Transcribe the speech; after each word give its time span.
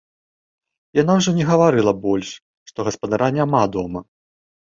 Яна 0.99 1.17
ўжо 1.19 1.33
не 1.39 1.45
гаварыла 1.49 1.93
больш, 2.05 2.31
што 2.71 2.87
гаспадара 2.87 3.27
няма 3.37 3.61
дома. 3.77 4.01